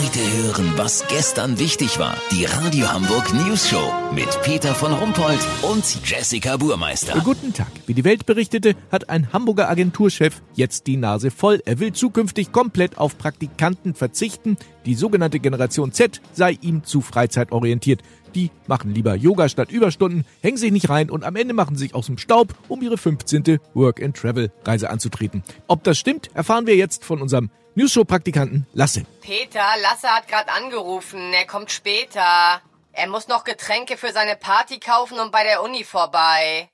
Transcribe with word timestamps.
Heute 0.00 0.20
hören, 0.42 0.74
was 0.76 1.04
gestern 1.08 1.58
wichtig 1.58 1.98
war. 1.98 2.16
Die 2.30 2.44
Radio 2.44 2.86
Hamburg 2.92 3.34
News 3.34 3.68
Show 3.68 3.92
mit 4.14 4.28
Peter 4.42 4.72
von 4.72 4.92
Rumpold 4.92 5.40
und 5.62 5.84
Jessica 6.08 6.56
Burmeister. 6.56 7.20
Guten 7.24 7.52
Tag. 7.52 7.66
Wie 7.88 7.94
die 7.94 8.04
Welt 8.04 8.24
berichtete, 8.24 8.76
hat 8.92 9.10
ein 9.10 9.32
Hamburger 9.32 9.68
Agenturchef 9.68 10.40
jetzt 10.54 10.86
die 10.86 10.96
Nase 10.96 11.32
voll. 11.32 11.60
Er 11.64 11.80
will 11.80 11.92
zukünftig 11.94 12.52
komplett 12.52 12.96
auf 12.96 13.18
Praktikanten 13.18 13.94
verzichten. 13.94 14.56
Die 14.86 14.94
sogenannte 14.94 15.40
Generation 15.40 15.90
Z 15.90 16.20
sei 16.32 16.56
ihm 16.60 16.84
zu 16.84 17.00
freizeitorientiert. 17.00 18.02
Die 18.38 18.52
machen 18.68 18.94
lieber 18.94 19.16
Yoga 19.16 19.48
statt 19.48 19.72
Überstunden, 19.72 20.24
hängen 20.42 20.58
sich 20.58 20.70
nicht 20.70 20.88
rein 20.88 21.10
und 21.10 21.24
am 21.24 21.34
Ende 21.34 21.54
machen 21.54 21.74
sich 21.74 21.92
aus 21.92 22.06
dem 22.06 22.18
Staub, 22.18 22.54
um 22.68 22.80
ihre 22.82 22.96
15. 22.96 23.58
Work-and-Travel-Reise 23.74 24.90
anzutreten. 24.90 25.42
Ob 25.66 25.82
das 25.82 25.98
stimmt, 25.98 26.30
erfahren 26.34 26.68
wir 26.68 26.76
jetzt 26.76 27.04
von 27.04 27.20
unserem 27.20 27.50
Newshow-Praktikanten 27.74 28.64
Lasse. 28.74 29.06
Peter, 29.22 29.64
Lasse 29.82 30.06
hat 30.06 30.28
gerade 30.28 30.52
angerufen. 30.52 31.18
Er 31.32 31.48
kommt 31.48 31.72
später. 31.72 32.62
Er 32.92 33.08
muss 33.08 33.26
noch 33.26 33.42
Getränke 33.42 33.96
für 33.96 34.12
seine 34.12 34.36
Party 34.36 34.78
kaufen 34.78 35.18
und 35.18 35.32
bei 35.32 35.42
der 35.42 35.60
Uni 35.64 35.82
vorbei. 35.82 36.68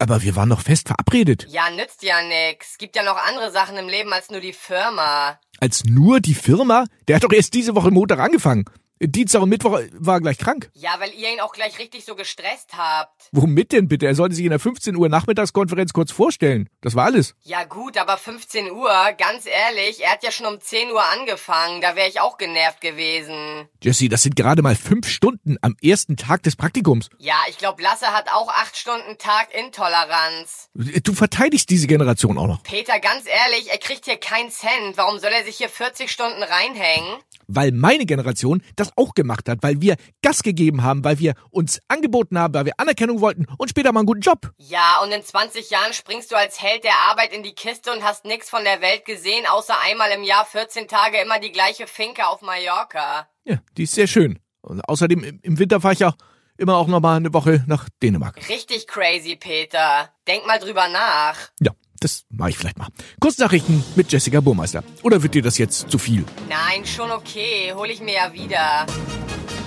Aber 0.00 0.22
wir 0.22 0.34
waren 0.34 0.48
noch 0.48 0.62
fest 0.62 0.88
verabredet. 0.88 1.46
Ja, 1.48 1.70
nützt 1.70 2.02
ja 2.02 2.16
nix. 2.22 2.76
Gibt 2.76 2.96
ja 2.96 3.04
noch 3.04 3.16
andere 3.28 3.52
Sachen 3.52 3.76
im 3.76 3.88
Leben 3.88 4.12
als 4.12 4.30
nur 4.30 4.40
die 4.40 4.52
Firma. 4.52 5.38
Als 5.60 5.84
nur 5.84 6.18
die 6.18 6.34
Firma? 6.34 6.86
Der 7.06 7.16
hat 7.16 7.22
doch 7.22 7.32
erst 7.32 7.54
diese 7.54 7.76
Woche 7.76 7.92
Montag 7.92 8.18
angefangen. 8.18 8.64
Dienstag 9.08 9.42
und 9.42 9.48
Mittwoch 9.48 9.80
war 9.92 10.16
er 10.16 10.20
gleich 10.20 10.38
krank. 10.38 10.70
Ja, 10.74 10.94
weil 10.98 11.12
ihr 11.12 11.32
ihn 11.32 11.40
auch 11.40 11.52
gleich 11.52 11.78
richtig 11.78 12.04
so 12.04 12.14
gestresst 12.14 12.70
habt. 12.76 13.28
Womit 13.32 13.72
denn 13.72 13.88
bitte? 13.88 14.06
Er 14.06 14.14
sollte 14.14 14.34
sich 14.34 14.44
in 14.44 14.50
der 14.50 14.60
15 14.60 14.96
Uhr 14.96 15.08
Nachmittagskonferenz 15.08 15.92
kurz 15.92 16.12
vorstellen. 16.12 16.68
Das 16.80 16.94
war 16.94 17.06
alles. 17.06 17.34
Ja 17.42 17.64
gut, 17.64 17.96
aber 17.98 18.16
15 18.16 18.70
Uhr, 18.70 18.90
ganz 19.18 19.46
ehrlich, 19.46 20.02
er 20.02 20.12
hat 20.12 20.22
ja 20.22 20.30
schon 20.30 20.46
um 20.46 20.60
10 20.60 20.90
Uhr 20.92 21.02
angefangen. 21.02 21.80
Da 21.80 21.96
wäre 21.96 22.08
ich 22.08 22.20
auch 22.20 22.38
genervt 22.38 22.80
gewesen. 22.80 23.68
Jesse, 23.82 24.08
das 24.08 24.22
sind 24.22 24.36
gerade 24.36 24.62
mal 24.62 24.76
fünf 24.76 25.08
Stunden 25.08 25.56
am 25.62 25.76
ersten 25.82 26.16
Tag 26.16 26.42
des 26.44 26.54
Praktikums. 26.56 27.08
Ja, 27.18 27.36
ich 27.48 27.58
glaube, 27.58 27.82
Lasse 27.82 28.06
hat 28.06 28.28
auch 28.32 28.48
8 28.48 28.76
Stunden 28.76 29.18
Tag 29.18 29.48
Intoleranz. 29.54 30.68
Du 30.74 31.14
verteidigst 31.14 31.68
diese 31.70 31.86
Generation 31.86 32.38
auch 32.38 32.46
noch. 32.46 32.62
Peter, 32.62 33.00
ganz 33.00 33.24
ehrlich, 33.26 33.70
er 33.70 33.78
kriegt 33.78 34.04
hier 34.04 34.16
keinen 34.16 34.50
Cent. 34.50 34.96
Warum 34.96 35.18
soll 35.18 35.32
er 35.32 35.44
sich 35.44 35.56
hier 35.56 35.68
40 35.68 36.10
Stunden 36.10 36.42
reinhängen? 36.42 37.18
Weil 37.54 37.72
meine 37.72 38.06
Generation 38.06 38.62
das 38.76 38.90
auch 38.96 39.14
gemacht 39.14 39.48
hat, 39.48 39.58
weil 39.62 39.80
wir 39.80 39.96
Gas 40.22 40.42
gegeben 40.42 40.82
haben, 40.82 41.04
weil 41.04 41.18
wir 41.18 41.34
uns 41.50 41.80
angeboten 41.88 42.38
haben, 42.38 42.54
weil 42.54 42.66
wir 42.66 42.74
Anerkennung 42.78 43.20
wollten 43.20 43.46
und 43.58 43.68
später 43.68 43.92
mal 43.92 44.00
einen 44.00 44.06
guten 44.06 44.20
Job. 44.20 44.50
Ja, 44.56 45.00
und 45.02 45.12
in 45.12 45.22
20 45.22 45.70
Jahren 45.70 45.92
springst 45.92 46.32
du 46.32 46.36
als 46.36 46.62
Held 46.62 46.84
der 46.84 46.96
Arbeit 47.10 47.32
in 47.32 47.42
die 47.42 47.54
Kiste 47.54 47.92
und 47.92 48.02
hast 48.02 48.24
nix 48.24 48.48
von 48.48 48.64
der 48.64 48.80
Welt 48.80 49.04
gesehen, 49.04 49.44
außer 49.46 49.74
einmal 49.88 50.10
im 50.12 50.22
Jahr 50.22 50.44
14 50.44 50.88
Tage 50.88 51.18
immer 51.20 51.38
die 51.38 51.52
gleiche 51.52 51.86
Finke 51.86 52.26
auf 52.26 52.40
Mallorca. 52.42 53.28
Ja, 53.44 53.58
die 53.76 53.84
ist 53.84 53.94
sehr 53.94 54.06
schön. 54.06 54.38
Und 54.60 54.80
außerdem 54.88 55.40
im 55.42 55.58
Winter 55.58 55.80
fahre 55.80 55.94
ich 55.94 56.04
auch 56.04 56.14
immer 56.56 56.76
auch 56.76 56.86
noch 56.86 57.00
mal 57.00 57.16
eine 57.16 57.32
Woche 57.34 57.64
nach 57.66 57.88
Dänemark. 58.02 58.48
Richtig 58.48 58.86
crazy, 58.86 59.36
Peter. 59.36 60.10
Denk 60.28 60.46
mal 60.46 60.58
drüber 60.58 60.88
nach. 60.88 61.50
Ja, 61.60 61.72
das 62.02 62.24
mache 62.30 62.50
ich 62.50 62.58
vielleicht 62.58 62.78
mal. 62.78 62.88
Kurznachrichten 63.20 63.84
mit 63.94 64.10
Jessica 64.10 64.40
Burmeister. 64.40 64.82
Oder 65.02 65.22
wird 65.22 65.34
dir 65.34 65.42
das 65.42 65.58
jetzt 65.58 65.90
zu 65.90 65.98
viel? 65.98 66.24
Nein, 66.48 66.84
schon 66.84 67.10
okay. 67.10 67.72
Hol 67.74 67.90
ich 67.90 68.00
mir 68.00 68.14
ja 68.14 68.32
wieder. 68.32 68.86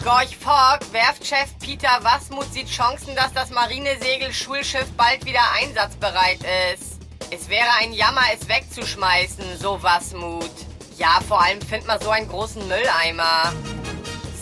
Gorch 0.04 0.38
Fogg, 0.38 0.82
Werftchef 0.92 1.58
Peter 1.60 2.00
Wasmut 2.02 2.52
sieht 2.54 2.70
Chancen, 2.70 3.16
dass 3.16 3.34
das 3.34 3.50
Marinesegel-Schulschiff 3.50 4.92
bald 4.96 5.26
wieder 5.26 5.42
einsatzbereit 5.60 6.40
ist. 6.74 7.00
Es 7.32 7.50
wäre 7.50 7.70
ein 7.82 7.92
Jammer, 7.92 8.22
es 8.34 8.48
wegzuschmeißen, 8.48 9.58
so 9.60 9.82
Wasmut. 9.82 10.52
Ja, 10.98 11.20
vor 11.28 11.42
allem 11.42 11.60
findet 11.62 11.88
man 11.88 12.00
so 12.00 12.10
einen 12.10 12.28
großen 12.28 12.68
Mülleimer. 12.68 13.54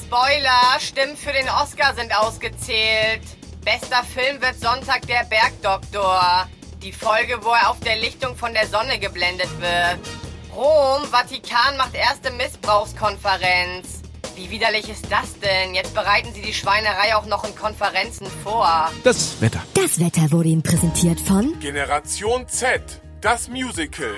Spoiler, 0.03 0.79
Stimmen 0.79 1.15
für 1.15 1.31
den 1.31 1.47
Oscar 1.49 1.95
sind 1.95 2.15
ausgezählt. 2.15 3.21
Bester 3.63 4.03
Film 4.03 4.41
wird 4.41 4.59
Sonntag 4.59 5.07
der 5.07 5.23
Bergdoktor. 5.23 6.47
Die 6.83 6.91
Folge, 6.91 7.39
wo 7.43 7.51
er 7.51 7.69
auf 7.69 7.79
der 7.79 7.95
Lichtung 7.95 8.35
von 8.35 8.53
der 8.53 8.67
Sonne 8.67 8.99
geblendet 8.99 9.49
wird. 9.61 9.99
Rom, 10.53 11.05
Vatikan 11.05 11.77
macht 11.77 11.95
erste 11.95 12.29
Missbrauchskonferenz. 12.31 14.01
Wie 14.35 14.49
widerlich 14.49 14.89
ist 14.89 15.09
das 15.09 15.39
denn? 15.39 15.75
Jetzt 15.75 15.95
bereiten 15.95 16.33
sie 16.33 16.41
die 16.41 16.53
Schweinerei 16.53 17.15
auch 17.15 17.25
noch 17.25 17.45
in 17.45 17.55
Konferenzen 17.55 18.27
vor. 18.43 18.91
Das 19.05 19.41
Wetter. 19.41 19.61
Das 19.75 19.97
Wetter 19.97 20.29
wurde 20.31 20.49
Ihnen 20.49 20.61
präsentiert 20.61 21.21
von 21.21 21.57
Generation 21.61 22.47
Z, 22.49 23.01
das 23.21 23.47
Musical. 23.47 24.15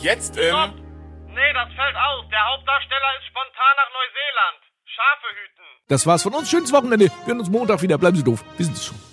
Jetzt 0.00 0.36
im. 0.36 0.48
Stopp! 0.48 0.74
Nee, 0.74 1.52
das 1.54 1.68
fällt 1.76 1.96
aus. 1.96 2.24
Der 2.32 2.44
Hauptdarsteller 2.50 3.10
ist 3.20 3.26
spontan 3.28 3.74
nach 3.76 3.90
Neuseeland. 3.94 4.58
Schafe 4.86 5.28
hüten. 5.38 5.64
Das 5.86 6.06
war's 6.06 6.22
von 6.24 6.34
uns. 6.34 6.50
Schönes 6.50 6.72
Wochenende. 6.72 7.04
Wir 7.04 7.26
hören 7.26 7.38
uns 7.38 7.48
Montag 7.48 7.80
wieder. 7.80 7.96
Bleiben 7.96 8.16
Sie 8.16 8.24
doof. 8.24 8.42
Wir 8.56 8.66
sind 8.66 8.76
es 8.76 8.86
schon. 8.86 9.07